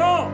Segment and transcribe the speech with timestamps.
[0.00, 0.30] Paco!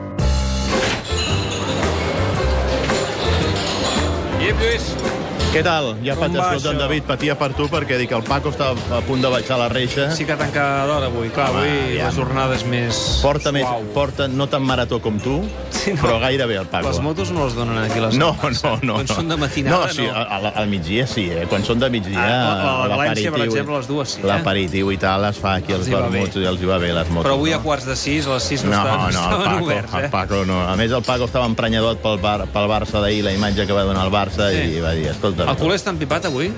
[4.39, 5.26] Guillem Lluís.
[5.53, 5.95] Què tal?
[6.05, 6.83] Ja Com pat va escolta, en això?
[6.85, 10.11] David patia per tu perquè dic el Paco està a punt de baixar la reixa.
[10.17, 11.31] Sí que tanca d'hora avui.
[11.33, 12.05] Clar, Home, avui aviam.
[12.05, 13.87] la jornada és més Porta, més, suau.
[13.95, 15.39] porta no tan marató com tu,
[15.71, 16.03] Sí, no.
[16.03, 16.89] però gairebé el Paco.
[16.91, 18.79] Les motos no les donen aquí les No, no, eh?
[18.83, 18.95] no.
[19.01, 19.15] Quan no.
[19.15, 19.93] són de matinada, no.
[19.95, 20.13] Sí, no.
[20.15, 21.47] al, al migdia sí, eh?
[21.49, 22.21] Quan són de migdia...
[22.21, 24.27] Ah, la- la València, per exemple, les dues sí, eh?
[24.29, 27.09] L'aperitiu i tal es fa aquí Els va vermuts i els hi va bé les
[27.09, 27.25] motos.
[27.31, 27.63] Però avui a no?
[27.65, 30.05] quarts de sis, a les sis no, No, estaven, no, el estaven Paco, oberts, eh?
[30.05, 30.61] el Paco no.
[30.69, 33.83] A més, el Paco estava emprenyadot pel, bar, pel Barça d'ahir, la imatge que va
[33.89, 34.77] donar el Barça, Sí.
[34.77, 35.26] i va dir, escolta...
[35.35, 36.51] El culer està empipat avui?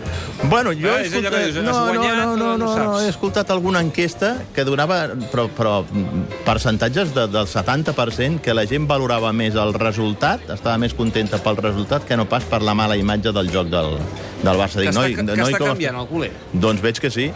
[0.50, 1.38] Bueno, jo Ah, he que escoltat...
[1.44, 3.04] dius, no, no, guanyat, no, no, no no, no, saps.
[3.06, 5.00] he escoltat alguna enquesta que donava
[5.32, 10.78] però, però mm, percentatges de, del 70% que la gent valorava més el resultat, estava
[10.78, 13.96] més contenta pel resultat que no pas per la mala imatge del joc del,
[14.42, 14.78] del Barça.
[14.80, 16.30] Que Dic, està, noi, que, que noi, està com- canviant el culer.
[16.52, 17.30] Doncs veig que sí,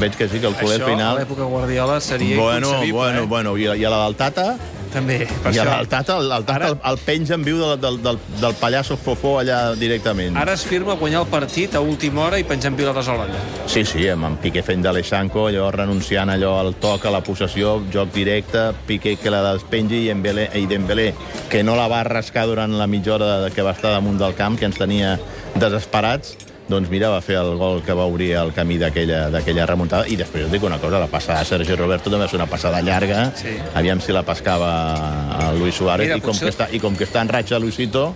[0.00, 1.18] veig que sí, que el culer Això, a final...
[1.20, 3.26] l'època Guardiola, seria Bueno, inconcebible, bueno, eh?
[3.26, 4.56] bueno, i, i a la del Tata,
[4.96, 5.64] També, per i això.
[5.68, 8.18] la del Tata, el, el, Tata Ara- el, el penja en viu del, del, del,
[8.40, 10.38] del pallasso fofó allà directament.
[10.40, 13.42] Ara es firma guanyar el partit a última hora i penjant pilotes a l'olla.
[13.68, 17.76] Sí, sí, amb en Piqué fent d'Aleixanco, allò renunciant allò al toc, a la possessió,
[17.92, 21.10] joc directe, Piqué que la despengi i, Dembélé, i Dembélé
[21.52, 24.34] que no la va rascar durant la mitja hora de- que va estar damunt del
[24.34, 25.18] camp, que ens tenia
[25.60, 26.36] desesperats,
[26.68, 30.06] doncs mira, va fer el gol que va obrir el camí d'aquella remuntada.
[30.10, 32.48] I després us dic una cosa, la passada de Sergi Roberto també va ser una
[32.50, 33.32] passada llarga.
[33.36, 33.54] Sí.
[33.74, 34.70] Aviam si la pescava
[35.38, 36.06] a Luis Suárez.
[36.08, 38.14] Mira, I, com potser- que està, I com que està en ratxa Luisito,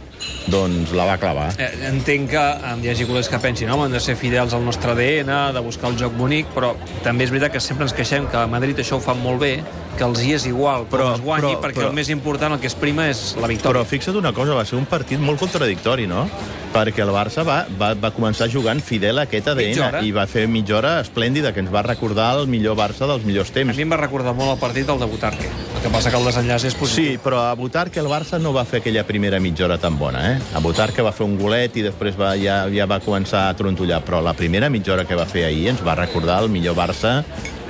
[0.48, 1.52] doncs la va clavar.
[1.58, 2.44] Eh, entenc que
[2.82, 5.90] hi hagi culers que pensin home, hem de ser fidels al nostre ADN, de buscar
[5.90, 8.98] el joc bonic, però també és veritat que sempre ens queixem que a Madrid això
[8.98, 9.60] ho fan molt bé,
[9.96, 12.60] que els hi és igual Però- es guanyi, però- perquè però- el més important, el
[12.60, 13.84] que es prima, és la Però victòria.
[13.84, 16.28] fixa't una cosa, va ser un partit molt contradictori, no?
[16.70, 19.48] Perquè el Barça va, va, va començar jugant fidel a aquest.
[19.50, 23.24] ADN i va fer mitja hora esplèndida, que ens va recordar el millor Barça dels
[23.26, 23.74] millors A temps.
[23.76, 25.48] mi em va recordar molt el partit del de Butarque.
[25.74, 27.12] El que passa que el desenllaç és positiu.
[27.16, 29.98] Sí, però a votar que el Barça no va fer aquella primera mitja hora tan
[29.98, 30.38] bona, eh?
[30.54, 33.54] A votar que va fer un golet i després va, ja, ja va començar a
[33.58, 36.76] trontollar, però la primera mitja hora que va fer ahir ens va recordar el millor
[36.78, 37.24] Barça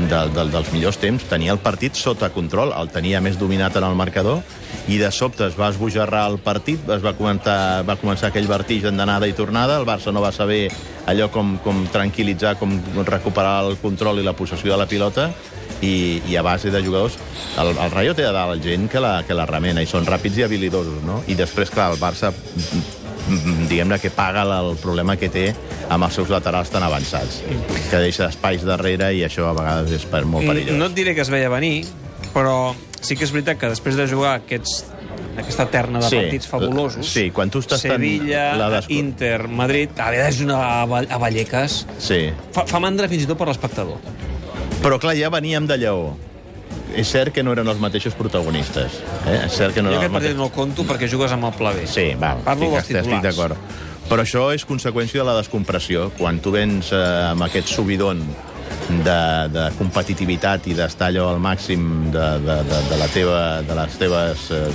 [0.09, 1.25] de, de, dels millors temps.
[1.28, 4.41] Tenia el partit sota control, el tenia més dominat en el marcador
[4.88, 8.97] i de sobte es va esbojarrar el partit, es va començar, va començar aquell vertigen
[8.97, 10.69] d'anada i tornada, el Barça no va saber
[11.11, 15.31] allò com, com tranquil·litzar, com recuperar el control i la possessió de la pilota,
[15.83, 17.19] i, i a base de jugadors...
[17.59, 20.38] El, el Rayo té a dalt gent que la, que la remena, i són ràpids
[20.38, 21.22] i habilidosos, no?
[21.28, 22.32] I després, clar, el Barça
[23.69, 25.50] diguem-ne que paga el problema que té
[25.91, 27.42] amb els seus laterals tan avançats,
[27.91, 30.75] que deixa espais darrere i això a vegades és per molt perillós.
[30.75, 31.84] Mm, No et diré que es veia venir,
[32.34, 34.84] però sí que és veritat que després de jugar aquests,
[35.41, 37.06] aquesta terna de Sí, partits fabulosos...
[37.08, 39.91] sí, quan tu estàs tan- Sevilla, la desco- Inter, Madrid...
[39.98, 41.87] Haver de jugar a, Val- a Vallecas...
[41.98, 43.98] Sí, Fa, fa mandra fins i tot per l'espectador.
[44.82, 46.16] però clar, ja veníem de Lleó.
[46.97, 49.01] És cert que no eren els mateixos protagonistes.
[49.27, 49.39] Eh?
[49.47, 51.73] És cert que no Jo aquest partit no el conto perquè jugues amb el pla
[51.77, 51.87] B.
[51.91, 53.37] Sí, va, Parlo dels estic, estic titulars.
[53.37, 53.89] d'acord.
[54.11, 56.09] Però això és conseqüència de la descompressió.
[56.19, 58.25] Quan tu vens eh, amb aquest subidon
[58.91, 59.21] de,
[59.55, 63.99] de competitivitat i d'estar allò al màxim de, de, de, de, la teva, de les
[64.00, 64.67] teves, eh,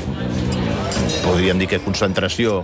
[1.25, 2.61] podríem dir que concentració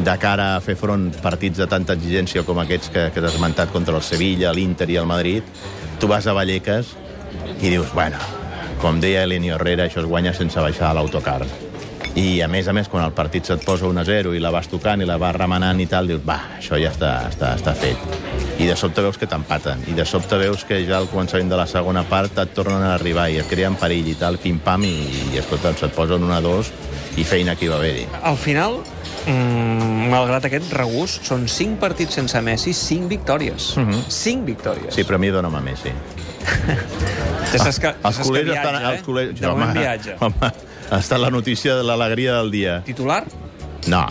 [0.00, 3.72] de cara a fer front partits de tanta exigència com aquests que, que has esmentat
[3.72, 5.44] contra el Sevilla, l'Inter i el Madrid,
[6.00, 6.94] tu vas a Vallecas
[7.60, 8.20] i dius, bueno,
[8.80, 11.42] com deia Eleni Herrera, això es guanya sense baixar a l'autocar.
[12.18, 14.50] I, a més a més, quan el partit se't posa 1 a 0 i la
[14.50, 17.74] vas tocant i la vas remenant i tal, dius, va, això ja està, està, està
[17.78, 18.00] fet.
[18.60, 19.84] I de sobte veus que t'empaten.
[19.88, 22.94] I de sobte veus que ja al començament de la segona part et tornen a
[22.96, 24.96] arribar i et creen perill i tal, pim-pam, i,
[25.30, 26.72] i escolta, se't posen 1 a 2
[27.20, 28.08] i feina que hi va haver-hi.
[28.26, 28.80] Al final,
[29.26, 33.76] mm, malgrat aquest regús, són 5 partits sense Messi, 5 victòries.
[33.76, 34.02] Mm -hmm.
[34.08, 34.94] 5 victòries.
[34.94, 35.94] Sí, però a mi dóna'm a Messi.
[37.50, 38.76] Ja saps que, ja Els saps que culers viatja, estan...
[38.82, 38.90] eh?
[38.94, 39.32] Els culers...
[39.40, 40.16] De moment viatja.
[40.22, 40.50] home,
[40.90, 42.76] ha estat la notícia de l'alegria del dia.
[42.86, 43.24] Titular?
[43.90, 44.04] No,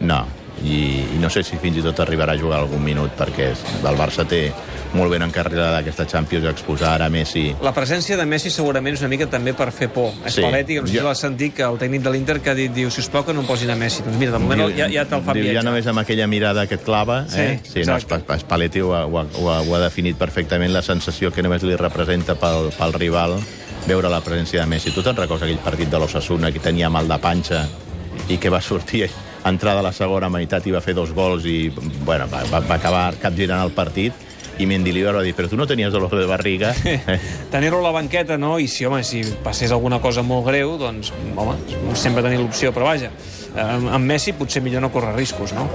[0.00, 0.20] no.
[0.62, 0.76] I,
[1.16, 4.26] I no sé si fins i tot arribarà a jugar algun minut, perquè el Barça
[4.28, 4.42] té
[4.92, 7.54] molt ben encarregada aquesta Champions exposar ara Messi.
[7.62, 10.10] La presència de Messi segurament és una mica també per fer por.
[10.26, 10.40] Sí.
[10.40, 12.54] Spalletti, que no sé si Jo- l'has sentit, que el tècnic de l'Inter que ha
[12.54, 14.02] dit, diu, sisplau que no em posin a Messi.
[14.02, 15.62] Doncs mira, de moment Diu- ja, ja te'l fa diu, viatjar.
[15.62, 17.60] Ja només amb aquella mirada que et clava, Sí, eh?
[17.62, 18.38] Sí, no, exacte.
[18.40, 19.18] Spalletti ho, ha, ho,
[19.50, 23.36] ha, ho ha definit perfectament, la sensació que només li representa pel, pel rival
[23.86, 24.90] veure la presència de Messi.
[24.90, 27.66] Tu te'n recordes aquell partit de l'Ossassuna que tenia mal de panxa
[28.28, 29.08] i que va sortir
[29.46, 31.70] entrada a la segona meitat i va fer dos gols i
[32.04, 34.12] bueno, va, va, va acabar capgirant el partit
[34.60, 36.72] i Mendilibar va dir, però tu no tenies dolor de barriga?
[36.84, 37.18] Eh?
[37.54, 38.58] Tenir-lo a la banqueta, no?
[38.60, 41.56] I si, home, si passés alguna cosa molt greu, doncs, home,
[41.98, 43.12] sempre tenir l'opció, però vaja,
[43.56, 45.68] amb, amb Messi potser millor no córrer riscos, no?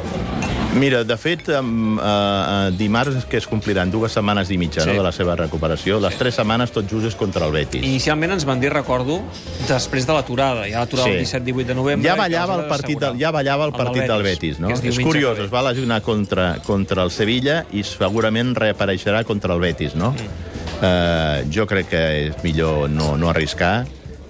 [0.76, 4.90] Mira, de fet, um, uh, dimarts que es compliran dues setmanes i mitja Sí.
[4.90, 6.02] no, de la seva recuperació.
[6.04, 7.86] Les tres setmanes tot just és contra el Betis.
[7.86, 9.22] Inicialment ens van dir, recordo,
[9.70, 10.68] després de l'aturada.
[10.68, 12.10] Ja l'aturada el 17-18 de novembre...
[12.10, 14.70] Ja ballava el partit, del, ja ballava el El del partit del Betis, no?
[14.70, 19.64] és És curiós, es va lesionar contra, contra el Sevilla i segurament reapareixerà contra el
[19.64, 20.12] Betis, no?
[20.12, 20.54] Mm.
[20.76, 23.86] Uh, jo crec que és millor no, no arriscar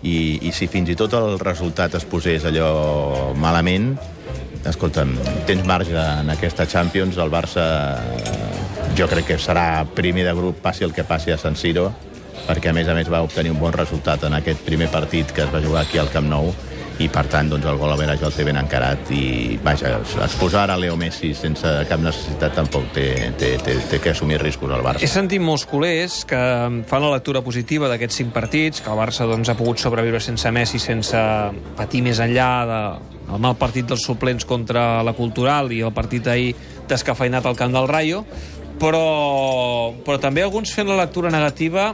[0.05, 3.95] i, i si fins i tot el resultat es posés allò malament,
[4.69, 5.13] escolta'm,
[5.47, 7.65] tens marge en aquesta Champions, el Barça
[8.97, 11.89] jo crec que serà primer de grup, passi el que passi a San Siro,
[12.45, 15.45] perquè a més a més va obtenir un bon resultat en aquest primer partit que
[15.45, 16.53] es va jugar aquí al Camp Nou
[17.03, 19.97] i per tant doncs, el gol a Vera ja el té ben encarat i vaja,
[20.23, 23.07] exposar ara Leo Messi sense cap necessitat tampoc té,
[23.39, 25.09] té, té, té que assumir riscos al He Barça.
[25.11, 26.39] sentit molts culers que
[26.87, 30.51] fan la lectura positiva d'aquests cinc partits, que el Barça doncs, ha pogut sobreviure sense
[30.55, 31.19] Messi, sense
[31.75, 32.81] patir més enllà de,
[33.33, 36.53] el mal partit dels suplents contra la Cultural i el partit ahir
[36.87, 38.23] descafeinat al camp del Rayo,
[38.79, 41.93] però, però també alguns fent la lectura negativa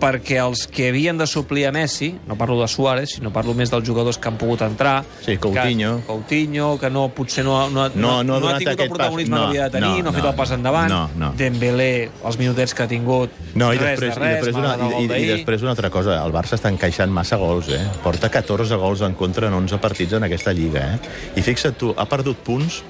[0.00, 3.70] perquè els que havien de suplir a Messi, no parlo de Suárez, sinó parlo més
[3.72, 5.02] dels jugadors que han pogut entrar...
[5.24, 5.96] Sí, Coutinho.
[6.00, 8.88] Que, Coutinho, que no, potser no, no, No, no ha no ha tingut el aquest
[8.90, 8.96] pas.
[8.96, 10.58] protagonisme No, que havia de tenir, no, no, ha fet no, el pas no.
[10.60, 10.88] endavant.
[10.92, 11.32] No, no.
[11.38, 11.90] Dembélé,
[12.24, 15.02] els minutets que ha tingut, No, i res després, de res, i, després una, i,
[15.04, 16.18] i, i després una altra cosa.
[16.24, 17.82] El Barça està encaixant massa gols, eh?
[18.04, 21.18] Porta 14 gols en contra en 11 partits en aquesta lliga, eh?
[21.36, 22.82] I fixa't tu, ha perdut punts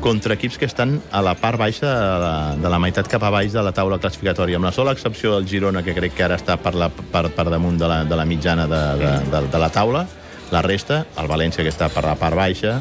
[0.00, 3.30] contra equips que estan a la part baixa de la, de la meitat cap a
[3.30, 6.38] baix de la taula classificatòria, amb la sola excepció del Girona, que crec que ara
[6.40, 9.62] està per, la, per, per damunt de la, de la mitjana de, de, de, de
[9.62, 10.06] la taula,
[10.52, 12.80] la resta, el València, que està per la part baixa,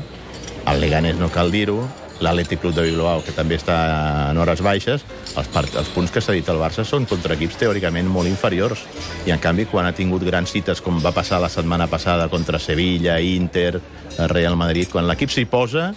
[0.67, 1.79] el Leganés no cal dir-ho,
[2.21, 3.77] l'Atlètic Club de Bilbao, que també està
[4.29, 5.03] en hores baixes,
[5.33, 8.85] els, part, els punts que s'ha dit el Barça són contra equips teòricament molt inferiors.
[9.25, 12.61] I, en canvi, quan ha tingut grans cites, com va passar la setmana passada contra
[12.61, 13.81] Sevilla, Inter,
[14.29, 15.89] Real Madrid, quan l'equip s'hi posa,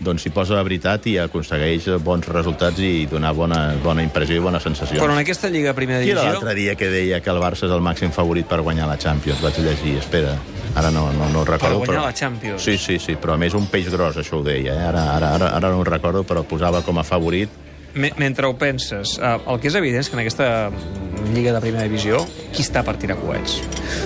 [0.00, 4.40] doncs s'hi posa de veritat i aconsegueix bons resultats i donar bona, bona impressió i
[4.42, 5.00] bones sensacions.
[5.02, 6.38] Però en aquesta Lliga Primera Qui era Divisió...
[6.40, 9.42] l'altre dia que deia que el Barça és el màxim favorit per guanyar la Champions?
[9.44, 10.36] Vaig llegir, espera.
[10.74, 11.78] Ara no, no, no ho recordo.
[11.82, 12.06] guanyar però...
[12.08, 12.62] la Champions.
[12.62, 14.72] Sí, sí, sí, però a més un peix gros, això ho deia.
[14.74, 14.86] Eh?
[14.92, 17.50] Ara, ara, ara, ara no ho recordo, però posava com a favorit.
[17.94, 20.70] Me- Mentre ho penses, eh, el que és evident és que en aquesta
[21.34, 22.18] Lliga de Primera Divisió,
[22.54, 23.60] qui està per tirar coets?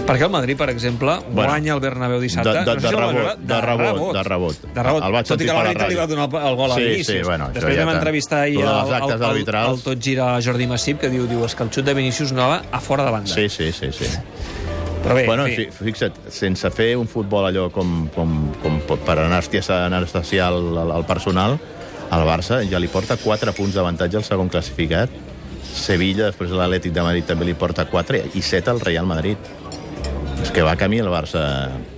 [0.07, 2.53] Perquè el Madrid, per exemple, Bueno, guanya el Bernabéu dissabte...
[2.53, 4.63] de- de- no sé de si el vas rebot, de rebot, de rebot.
[4.75, 5.05] De rebot.
[5.05, 7.05] El vaig Tot i que l'àrbitre li va donar el, el gol a Sí, l'inici.
[7.13, 8.01] sí, bueno, Després ja vam tant.
[8.03, 9.79] entrevistar ahir de el, el, el, arbitrals.
[9.79, 12.49] el tot gira Jordi Massip, que diu, diu és que el xut de Vinícius no
[12.49, 13.33] va a fora de banda.
[13.35, 14.07] Sí, sí, sí, sí.
[15.05, 18.79] Però bé, Bueno, en fi, fi- fixa't, sense fer un futbol allò com, com, com
[19.05, 21.59] per anestesiar el, el, el personal,
[22.15, 25.11] el Barça ja li porta 4 punts d'avantatge al segon classificat.
[25.65, 29.39] Sevilla, després de l'Atlètic de Madrid, també li porta 4 i 7 al Real Madrid.
[30.45, 31.43] És que va camí el Barça,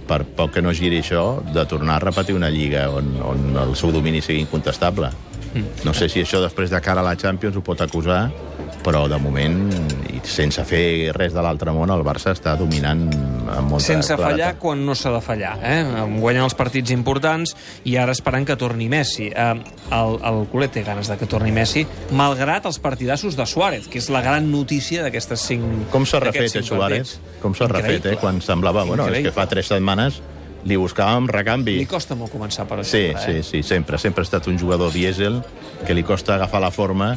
[0.07, 3.75] per poc que no giri això, de tornar a repetir una lliga on, on el
[3.77, 5.11] seu domini sigui incontestable.
[5.87, 8.27] No sé si això després de cara a la Champions ho pot acusar,
[8.85, 9.57] però de moment,
[10.27, 13.05] sense fer res de l'altre món, el Barça està dominant
[13.47, 14.59] amb molta sense fallar claretat.
[14.61, 15.81] quan no s'ha de fallar, eh?
[16.19, 17.55] guanyant els partits importants
[17.87, 19.29] i ara esperant que torni Messi.
[19.31, 19.55] Eh,
[19.95, 23.99] el, el culer té ganes de que torni Messi, malgrat els partidassos de Suárez, que
[24.03, 27.19] és la gran notícia d'aquestes cinc Com s'ha refet, eh, Suárez?
[27.43, 28.17] Com s'ha refet, eh?
[28.21, 28.85] Quan semblava...
[28.85, 30.21] Bueno, és que fa tres setmanes
[30.67, 31.77] li buscàvem recanvi.
[31.79, 33.99] Li costa molt començar, per Sí, exemple, sí, sí, sempre.
[34.03, 35.39] Sempre ha estat un jugador dièsel
[35.87, 37.13] que li costa agafar la forma,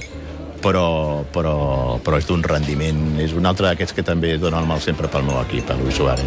[0.61, 3.19] però, però, però és d'un rendiment.
[3.19, 5.95] És un altre d'aquests que també dona el mal sempre pel meu equip, el Luis
[5.95, 6.25] Suárez.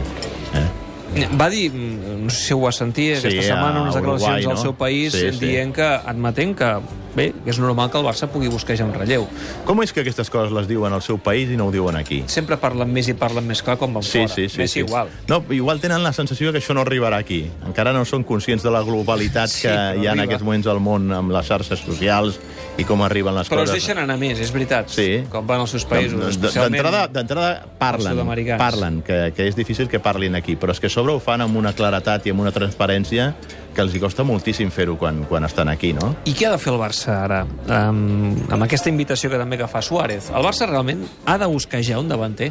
[0.55, 0.67] Eh?
[1.14, 1.26] Eh?
[1.37, 4.45] Va dir, no sé si ho va sentir Sí, aquesta setmana, a unes declaracions Uruguai,
[4.49, 4.62] al no?
[4.62, 5.42] seu país Sí, sí.
[5.45, 6.71] dient que, admetent que,
[7.14, 9.26] bé, que és normal que el Barça pugui busquejar un relleu.
[9.68, 12.23] Com és que aquestes coses les diuen al seu país i no ho diuen aquí?
[12.33, 14.33] Sempre parlen més i parlen més clar quan van Sí, fora.
[14.38, 14.57] sí, sí.
[14.62, 14.87] Messi sí.
[14.87, 15.12] igual.
[15.28, 17.42] No, igual tenen la sensació que això no arribarà aquí.
[17.66, 20.25] Encara no són conscients de la globalitat Sí, que però hi ha en arriba.
[20.30, 22.40] aquests moments al món amb les xarxes socials
[22.81, 23.83] i com arriben les Però els coses.
[23.85, 24.88] deixen anar més, és veritat.
[24.88, 25.25] Sí.
[25.31, 26.38] Com van als seus països.
[26.41, 28.23] D'entrada parlen,
[28.59, 31.43] parlen que, que és difícil que parlin aquí, però és que a sobre ho fan
[31.45, 33.35] amb una claretat i amb una transparència
[33.75, 36.14] que els hi costa moltíssim fer-ho quan, quan estan aquí, no?
[36.25, 37.43] I què ha de fer el Barça ara?
[37.69, 40.31] Um, amb aquesta invitació que també que fa Suárez.
[40.33, 42.50] El Barça realment ha de buscar ja un davanter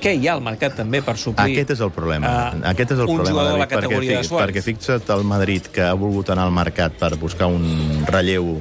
[0.00, 2.28] què hi ha al mercat també per suplir Aquest és el problema.
[2.52, 4.46] eh, Aquest és el un problema, jugador de la David, perquè, categoria de Suárez?
[4.52, 8.58] perquè fixa't el Madrid que ha volgut anar al mercat per buscar un relleu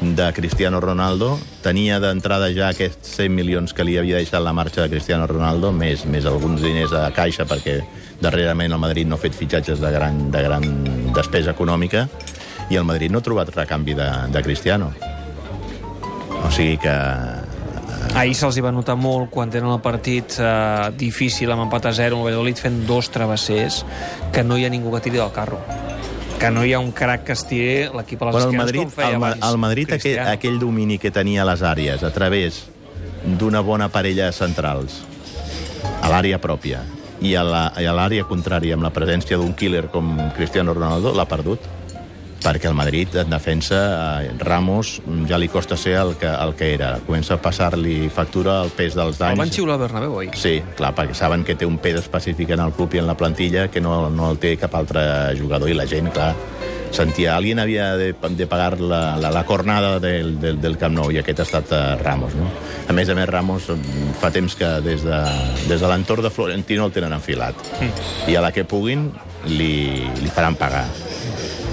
[0.00, 4.82] de Cristiano Ronaldo, tenia d'entrada ja aquests 100 milions que li havia deixat la marxa
[4.84, 7.80] de Cristiano Ronaldo, més, més alguns diners a caixa, perquè
[8.20, 10.66] darrerament el Madrid no ha fet fitxatges de gran, de gran
[11.16, 12.06] despesa econòmica,
[12.68, 14.92] i el Madrid no ha trobat recanvi de, de Cristiano.
[16.44, 16.94] O sigui que...
[18.16, 22.16] Ahir se'ls va notar molt quan tenen el partit eh, difícil amb empat a 0
[22.16, 23.82] amb el Valladolid fent dos travessers
[24.32, 25.60] que no hi ha ningú que tiri del carro.
[26.38, 28.82] Que no hi ha un crac que estiri l'equip a les Bueno, el esquenes Madrid,
[28.82, 32.12] com feia el, abans el Madrid aquell, aquell domini que tenia a les àrees a
[32.12, 32.64] través
[33.26, 35.00] d'una bona parella de centrals
[36.02, 36.82] a l'àrea pròpia
[37.24, 41.64] i a l'àrea contrària amb la presència d'un killer com Cristiano Ronaldo l'ha perdut
[42.42, 43.78] perquè el Madrid en defensa
[44.22, 48.60] eh, Ramos ja li costa ser el que, el que era comença a passar-li factura
[48.64, 50.30] el pes dels El van danys xiular al Bernabéu, oi?
[50.36, 53.16] Sí, clar, perquè saben que té un pes específic en el club i en la
[53.16, 55.02] plantilla que no, no el té cap altre
[55.38, 56.34] jugador i la gent, clar,
[56.96, 61.10] sentia alguien havia de, de pagar la, la, la cornada del, del, del Camp Nou
[61.12, 62.46] i aquest ha estat uh, Ramos, no?
[62.88, 65.18] A més a més, Ramos mm, fa temps que des de,
[65.66, 68.30] des de l'entorn de Florentino el tenen enfilat Mm.
[68.30, 69.10] i a la que puguin
[69.50, 70.86] li, li faran pagar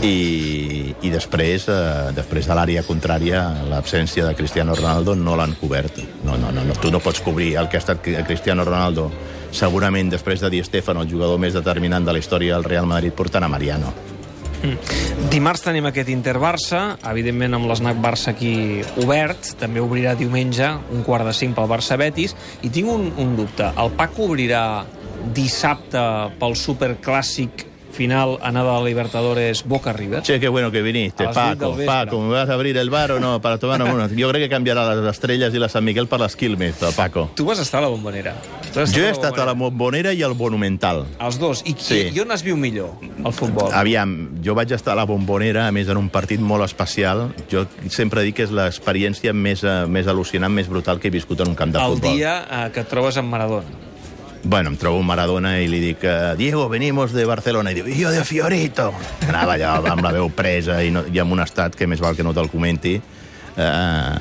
[0.03, 6.01] i, i després, eh, després de l'àrea contrària, l'absència de Cristiano Ronaldo no l'han cobert.
[6.27, 9.09] No, no, no, no, tu no pots cobrir el que ha estat Cristiano Ronaldo
[9.53, 13.13] segurament després de Di Stefano, el jugador més determinant de la història del Real Madrid,
[13.15, 13.93] portant a Mariano.
[15.31, 16.79] Dimarts tenim aquest Inter-Barça,
[17.11, 22.35] evidentment amb l'esnac Barça aquí obert, també obrirà diumenge un quart de cinc pel Barça-Betis,
[22.63, 23.67] i tinc un, un dubte.
[23.75, 24.63] El Paco obrirà
[25.35, 26.01] dissabte
[26.39, 30.21] pel superclàssic final anada a la Libertadores Boca-River?
[30.23, 31.77] Che, qué bueno que viniste, A las Paco.
[31.85, 33.39] Paco, ¿me vas a abrir el bar o no?
[33.41, 34.07] Para tomarnos uno.
[34.09, 37.29] Jo crec que canviarà les estrelles i la Sant Miguel per les Quilmes, el Paco.
[37.35, 38.35] Tu vas estar a la bombonera.
[38.75, 41.05] Has Jo he a estat a la Bombonera i al Monumental.
[41.21, 41.61] Els dos.
[41.65, 42.09] I, Sí.
[42.13, 42.89] i, on es viu millor,
[43.23, 43.69] el futbol?
[43.71, 47.27] Aviam, jo vaig estar a la Bombonera, a més en un partit molt especial.
[47.51, 51.39] Jo sempre dic que és l'experiència més, eh, més al·lucinant, més brutal que he viscut
[51.41, 52.15] en un camp de el futbol.
[52.17, 53.65] dia eh, que et trobes amb Maradona.
[54.43, 57.71] Bueno, em trobo un Maradona i li dic eh, Diego, venimos de Barcelona.
[57.71, 58.91] I diu, jo de Fiorito.
[59.29, 62.17] Anava allà amb la veu presa i, no, i amb un estat que més val
[62.17, 62.97] que no te'l comenti.
[63.55, 64.17] Eh,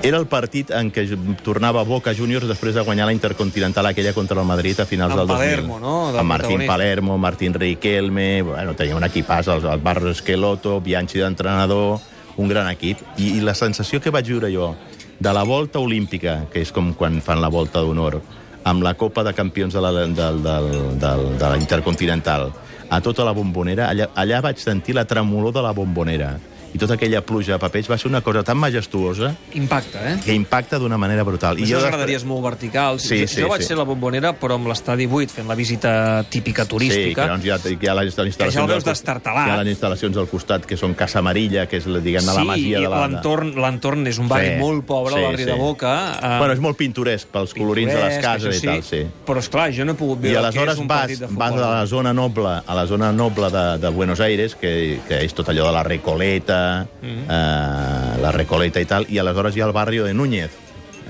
[0.00, 1.04] era el partit en què
[1.44, 5.20] tornava Boca Juniors després de guanyar la Intercontinental aquella contra el Madrid a finals Amb
[5.20, 5.44] del 2000.
[5.44, 5.94] Palermo, no?
[6.12, 6.66] Del Amb Martín.
[6.66, 8.28] Palermo, Martín Riquelme...
[8.46, 11.98] Bueno, tenia un equipàs, el, el Barros Esqueloto, Bianchi d'entrenador,
[12.38, 13.02] un gran equip.
[13.18, 14.72] I, I la sensació que vaig viure jo
[15.18, 18.20] de la volta olímpica, que és com quan fan la volta d'honor,
[18.64, 22.50] amb la Copa de Campions de la, del, del, del, de la Intercontinental,
[22.88, 26.36] a tota la bombonera, allà, allà vaig sentir la tremolor de la bombonera.
[26.74, 30.16] I tota aquella pluja de papers va ser una cosa tan majestuosa Impacte, eh?
[30.24, 31.58] que impacta d'una manera brutal.
[31.58, 33.02] I jo gradaries molt verticals.
[33.08, 33.68] Sí, jo, sí, jo vaig sí.
[33.72, 37.22] ser la bombonera, però amb l'estadi buit, fent la visita típica Sí, turística.
[37.24, 38.44] que doncs hi ha, hi ha les instal·lacions...
[38.44, 39.48] Que ja el veus destartalat.
[39.48, 42.82] Hi ha les instal·lacions al costat, que són Casa Amarilla, que és, diguem-ne, la masia
[42.82, 43.00] i de la...
[43.06, 45.50] l'entorn l'entorn és un barri Sí, molt pobre, sí, el barri sí.
[45.50, 45.94] de Boca.
[46.20, 49.00] eh, Bueno, és molt pintoresc pels colorins de les pintoresc, cases això i tal, sí.
[49.26, 51.26] Però, esclar, jo no he pogut I veure aleshores què és un vas, partit de
[51.32, 51.64] vas futbol.
[51.64, 55.32] a la zona noble, a la zona noble de, de Buenos Aires, que, que és
[55.34, 56.57] tot allò de la Recoleta,
[57.02, 57.24] Mm.
[57.28, 60.50] eh, la Recoleta i tal, i aleshores hi ha el barri de Núñez,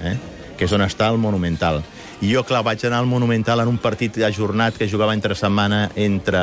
[0.04, 0.16] eh,
[0.58, 1.82] que és on està el Monumental.
[2.20, 5.84] I jo, clar, vaig anar al Monumental en un partit ajornat que jugava entre setmana
[5.94, 6.40] entre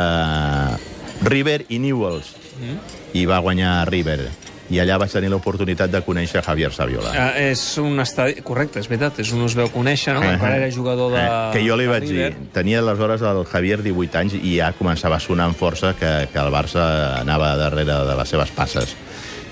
[1.23, 2.77] River i Newells, Mm.
[3.13, 4.29] i va guanyar River.
[4.73, 7.11] I allà vaig tenir l'oportunitat de conèixer Javier Saviola.
[7.13, 8.39] Eh, és un estadi...
[8.45, 10.23] Correcte, és veritat, és un us veu conèixer, no?
[10.25, 11.21] Eh, Encara era jugador de...
[11.21, 15.19] eh, que jo li vaig dir, tenia aleshores el Javier 18 anys i ja començava
[15.19, 16.85] a sonar amb força que, que el Barça
[17.21, 18.95] anava darrere de les seves passes.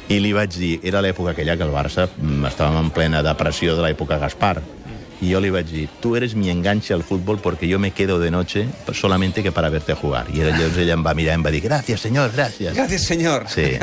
[0.09, 3.77] I li vaig dir, era l'època aquella que el Barça mm, estàvem en plena depressió
[3.77, 4.57] de l'època Gaspar,
[5.23, 8.19] i jo li vaig dir, tu eres mi enganche al fútbol porque yo me quedo
[8.19, 10.27] de noche solamente que para verte jugar.
[10.33, 12.75] I llavors ella em va mirar i em va dir, gràcies, senyor, gràcies.
[12.75, 13.47] Gràcies, senyor.
[13.47, 13.77] Sí.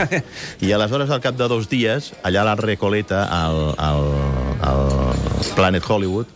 [0.66, 4.04] I aleshores, al cap de dos dies, allà a la Recoleta, al, al,
[4.60, 4.84] al
[5.56, 6.28] Planet Hollywood,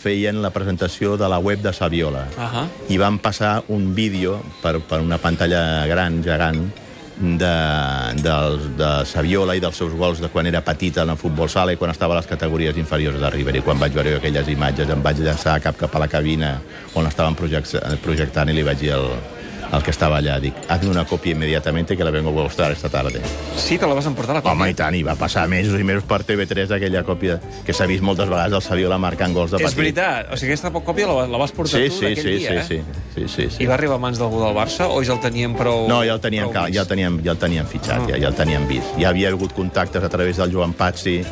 [0.00, 2.26] feien la presentació de la web de Saviola.
[2.40, 2.66] Ahà.
[2.88, 6.64] I van passar un vídeo per, per una pantalla gran, gegant,
[7.20, 7.54] de,
[8.22, 8.36] de,
[8.80, 11.80] de Saviola i dels seus gols de quan era petit en el futbol sala i
[11.80, 13.56] quan estava a les categories inferiors de River.
[13.56, 16.54] I quan vaig veure aquelles imatges em vaig llançar cap cap a la cabina
[16.96, 19.10] on estaven project, projectant i li vaig dir al,
[19.72, 22.88] al que estava allà, dic, hazme una còpia immediatamente que la vengo a mostrar esta
[22.88, 23.20] tarde.
[23.56, 24.70] Sí, te la vas emportar la Home, còpia?
[24.70, 28.02] i tant, i va passar mesos i mesos per TV3 aquella còpia que s'ha vist
[28.02, 29.78] moltes vegades del Saviola marcant gols de És petit.
[29.78, 30.32] veritat.
[30.32, 32.74] O sigui, aquesta còpia la, la vas portar Sí, tu sí, d'aquell sí, dia, sí,
[32.74, 32.82] eh?
[33.14, 33.62] sí, sí, sí, sí.
[33.62, 35.86] I va arribar a mans d'algú del Barça o ja el tenien prou...
[35.88, 38.08] No, ja el cal- ja el teníem, ja el teníem fitxat, Ah.
[38.10, 38.90] ja, ja el teníem vist.
[38.98, 41.22] Ja havia hagut contactes a través del Joan Pazzi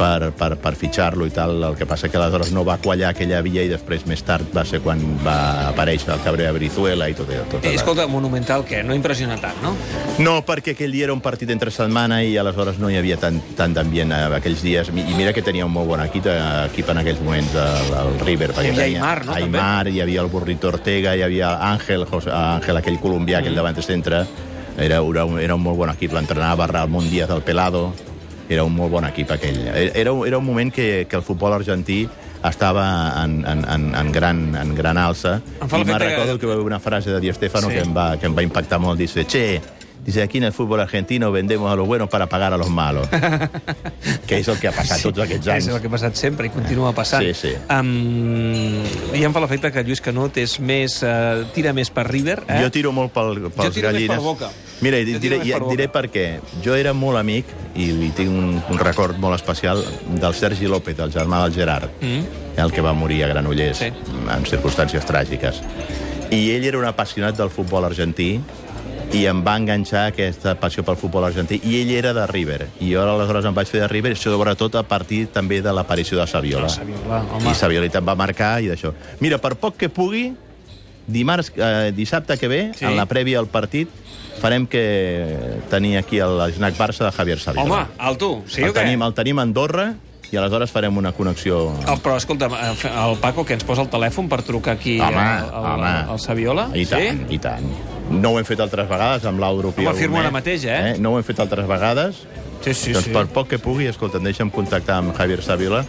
[0.00, 1.58] per, per, per fitxar-lo i tal.
[1.68, 4.64] El que passa que aleshores no va quallar aquella via i després, més tard, va
[4.64, 8.80] ser quan va aparèixer el Cabrera Brizuela i tot, tot Eh, escolta, Monumental, què?
[8.86, 9.74] No impressiona tant, no?
[10.24, 13.38] No, perquè aquell dia era un partit entre setmana i aleshores no hi havia tant,
[13.58, 14.88] tant d'ambient eh, aquells dies.
[14.94, 16.40] I mira que tenia un molt bon equip, eh,
[16.72, 18.50] equip en aquells moments, el, el River.
[18.56, 19.58] perquè Hi havia tenia Aimar, no, també?
[19.60, 23.42] Aimar, hi havia el Burrito Ortega, hi havia Àngel, José, Àngel aquell colombià, Mm.
[23.44, 24.24] aquell davant de centre.
[24.80, 26.12] Era, era, un, era un molt bon equip.
[26.16, 27.92] L'entrenava Ramon Díaz, el Pelado.
[28.50, 29.60] Era un molt bon equip, aquell.
[29.70, 32.08] Era, era un moment que, que el futbol argentí
[32.42, 32.84] estava
[33.22, 35.36] en, en, en, en, gran, en gran alça.
[35.60, 37.74] Em fa I me'n que- recordo que va haver una frase de Di Stefano Sí.
[37.76, 38.98] que, em va, que em va impactar molt.
[38.98, 39.60] Dice, che,
[40.04, 43.06] Dice, aquí en el fútbol argentino vendemos a los buenos para pagar a los malos.
[44.26, 45.66] que és el que ha passat tots aquests anys.
[45.66, 47.22] És el que ha passat sempre i continua passant.
[47.26, 47.52] Sí, sí.
[47.68, 48.80] Um,
[49.14, 52.38] I em fa l'efecte que Lluís Canut és més, uh, tira més per River.
[52.48, 52.60] Eh?
[52.64, 54.16] Jo tiro molt pel, pels tiro més gallines.
[54.16, 54.50] per Boca.
[54.80, 55.74] Mira, Jo tiro diré, més per Boca.
[55.76, 56.26] diré per què.
[56.64, 59.84] Jo era molt amic, i li tinc un, un record molt especial,
[60.16, 62.24] del Sergi López, el germà del Gerard, Mm.
[62.56, 63.86] el que va morir a Granollers, Sí.
[63.90, 65.60] en circumstàncies tràgiques.
[66.30, 68.40] I ell era un apassionat del futbol argentí,
[69.12, 72.68] i em va enganxar aquesta passió pel futbol argentí, i ell era de River.
[72.80, 76.26] I jo aleshores em vaig fer de River, sobretot a partir també de l'aparició de
[76.30, 76.66] Saviola.
[76.70, 77.50] Ah, Saviola, home.
[77.50, 78.92] I Saviola em va marcar i d'això.
[79.20, 80.28] Mira, per poc que pugui,
[81.10, 82.84] dimarts, eh, dissabte que ve, Sí.
[82.84, 83.88] en la prèvia al partit,
[84.40, 87.64] farem que tenir aquí el snack Barça de Javier Saviola.
[87.98, 88.84] Home, el tu, sí el o què?
[88.84, 89.94] tenim, el tenim a Andorra
[90.30, 91.74] i aleshores farem una connexió...
[91.88, 95.50] El, però, escolta, el Paco, que ens posa el telèfon per trucar aquí Home, al,
[95.52, 95.88] al, home.
[96.14, 96.68] al Saviola?
[96.74, 97.34] I tant, sí?
[97.34, 97.66] i tant.
[98.10, 99.86] No ho hem fet altres vegades amb l'Europi.
[99.86, 100.96] Home, firmo ara mateix, eh?
[100.98, 102.24] No ho hem fet altres vegades.
[102.60, 103.12] Sí, sí, doncs sí.
[103.14, 105.84] per poc que pugui, escolta, deixa'm contactar amb Javier Saviola,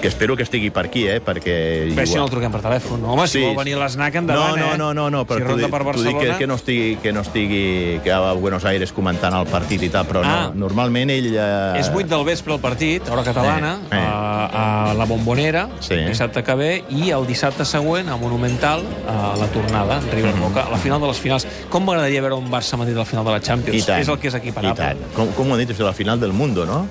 [0.00, 1.20] que espero que estigui per aquí, eh?
[1.24, 1.56] Perquè...
[1.94, 3.02] Bé, si no el truquem per telèfon.
[3.04, 3.44] Home, si Sí.
[3.44, 4.78] vol venir a l'esnac, endavant, no, eh?
[4.78, 6.20] no, no, no, però si t'ho ronda per Barcelona...
[6.20, 9.88] que, que, no estigui, que no estigui que a Buenos Aires comentant el partit i
[9.90, 10.50] tal, però Ah.
[10.54, 11.32] no, normalment ell...
[11.34, 11.80] Eh...
[11.80, 14.04] És 8 del vespre el partit, hora catalana, Eh, eh.
[14.06, 15.96] A, a la Bombonera, Sí.
[16.06, 20.40] dissabte que ve, i el dissabte següent, a Monumental, a la tornada, River Mhm.
[20.42, 21.46] Boca, a la final de les finals.
[21.70, 23.88] Com m'agradaria veure un Barça-Madrid a la final de la Champions?
[23.88, 24.74] És el que és I equiparable.
[24.76, 24.98] tant.
[25.14, 26.86] Com, com ho he dit, és la final del mundo, no?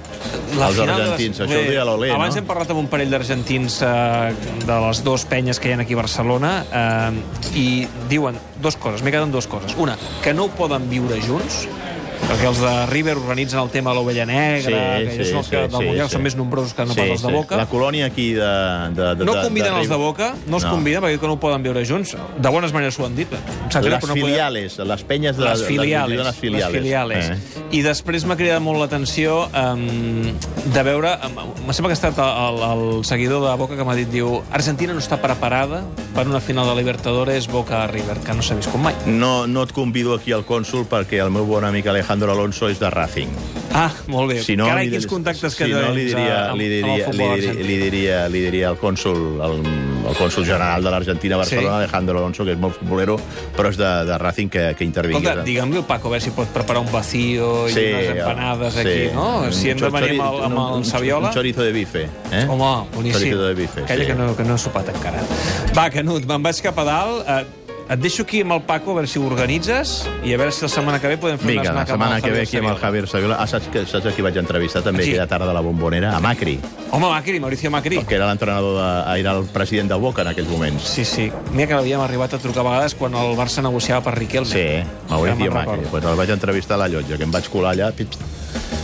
[0.57, 2.15] La Els final de argentins, les- això ho Bé, deia l'Olé, no?
[2.15, 4.33] Abans hem parlat amb un parell d'argentins eh,
[4.65, 9.03] de les dues penyes que hi ha aquí a Barcelona eh, i diuen dues coses,
[9.03, 9.75] m'he quedat amb dues coses.
[9.77, 11.67] Una, que no ho poden viure junts,
[12.27, 15.63] perquè els de River organitzen el tema de l'ovella negra, que ja són els que
[15.67, 17.57] del Mundial són més nombrosos que no pas els de Boca.
[17.59, 18.51] La colònia aquí de...
[18.95, 20.71] de, de No de, conviden de els de Boca, no els No.
[20.77, 22.15] conviden perquè no ho poden viure junts.
[22.39, 23.27] De bones maneres ho han dit.
[23.33, 26.71] Em sap Les però no filiales, les penyes de les filiales, les filiales.
[26.73, 27.29] Les filiales.
[27.29, 27.65] Eh.
[27.79, 30.31] I després m'ha cridat molt l'atenció um,
[30.73, 31.17] de veure...
[31.27, 34.39] Um, me sembla que ha estat el, el seguidor de Boca que m'ha dit, diu,
[34.51, 35.83] Argentina no està preparada
[36.15, 38.95] per una final de Libertadores Boca-River, que no s'ha vist com mai.
[39.05, 42.79] No, no et convido aquí al cònsul perquè el meu bon amic Alejandro Alonso és
[42.79, 43.29] de Racing.
[43.73, 44.41] Ah, molt bé.
[44.45, 46.69] Si no, Carai, li, quins contactes que si no, li diria, amb, li amb el
[46.69, 49.55] diria, li, futbol diria, li, diria, li diria al cònsul, el,
[50.11, 51.83] el cònsul general de l'Argentina a Barcelona, Sí.
[51.83, 53.17] Alejandro Alonso, que és molt futbolero,
[53.57, 55.23] però és de, de Racing, que, que intervingui.
[55.25, 59.09] Escolta, digue'm-li al Paco a veure si pot preparar un vacío i unes empanades aquí,
[59.15, 59.27] no?
[59.49, 61.31] Si hem de venir amb el, amb el Saviola...
[61.31, 62.05] Un chorizo de bife.
[62.29, 62.45] Eh?
[62.45, 63.19] Home, boníssim.
[63.23, 64.11] Chorizo de bife, Calla sí.
[64.11, 65.25] que, no, que no he sopat encara.
[65.73, 67.25] Va, Canut, me'n vaig cap a dalt.
[67.25, 67.43] Eh,
[67.89, 70.63] et deixo aquí amb el Paco, a veure si ho organitzes, i a veure si
[70.63, 72.77] la setmana que ve podem fer Vinga, un la setmana que ve aquí amb el.
[72.77, 73.37] Javier Saviola.
[73.39, 75.11] Ah, saps, que, saps qui vaig entrevistar també Qui?
[75.11, 76.15] aquella tarda de la bombonera?
[76.15, 76.59] A Macri,
[76.91, 78.03] Home, Macri, Mauricio Macri.
[78.05, 80.83] que era l'entrenador, de, era el president del Boca en aquells moments.
[80.83, 81.31] Sí, sí.
[81.51, 84.47] Mira que l'havíem arribat a trucar a vegades quan el Barça negociava per Riquelme.
[84.49, 85.71] Sí, Mauricio Ja Macri.
[85.81, 85.89] recordo.
[85.91, 88.09] Pues el vaig entrevistar a la llotja, que em vaig colar allà, pip,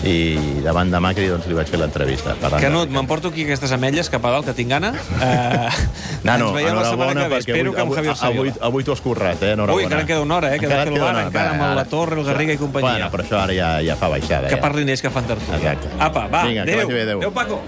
[0.07, 2.35] i davant de Macri doncs, li vaig fer l'entrevista.
[2.61, 4.93] Canut, m'emporto aquí aquestes ametlles cap a dalt, que tinc gana.
[4.95, 5.69] Eh,
[6.27, 7.39] Nano, ens veiem la setmana que ve.
[7.43, 9.53] Espero avui, que amb Javier avui, avui, avui t'ho has currat, eh?
[9.57, 9.81] Enhorabona.
[9.81, 11.25] Ui, encara queda una hora, eh, que ha de fer el queda una hora.
[11.27, 12.95] encara amb la Torre, el Garriga i companyia.
[12.95, 14.47] Bueno, però això ara ja, ja fa baixada.
[14.47, 14.63] Que ja.
[14.63, 15.59] parlin ells que fan tertúlia.
[15.59, 15.91] Exacte.
[15.99, 16.87] Apa, va, Vinga, adéu.
[16.87, 17.19] bé, adéu.
[17.19, 17.61] Adéu, Paco.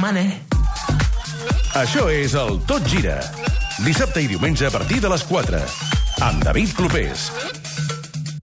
[0.00, 0.26] Mane.
[1.80, 3.20] Això és el Tot Gira.
[3.84, 5.64] Dissabte i diumenge a partir de les 4.
[6.26, 7.30] Amb David Clopés.